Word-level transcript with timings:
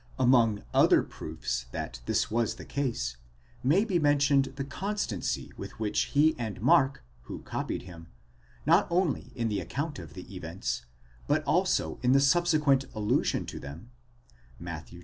Among 0.17 0.63
other 0.73 1.03
proofs 1.03 1.67
that 1.71 2.01
this 2.07 2.31
was 2.31 2.55
the 2.55 2.65
case, 2.65 3.17
may 3.63 3.85
be 3.85 3.99
mentioned 3.99 4.53
the 4.55 4.63
constancy 4.63 5.51
with 5.57 5.79
which 5.79 6.05
he 6.17 6.35
and 6.39 6.59
Mark, 6.59 7.03
who 7.25 7.43
copied 7.43 7.83
him, 7.83 8.07
not 8.65 8.87
only 8.89 9.31
in 9.35 9.47
the 9.47 9.59
account 9.59 9.99
of 9.99 10.15
the 10.15 10.35
events, 10.35 10.87
but 11.27 11.43
also 11.43 11.99
in 12.01 12.13
the 12.13 12.19
subsequent 12.19 12.85
allusion 12.95 13.45
to 13.45 13.59
them 13.59 13.91
(Matt. 14.59 14.89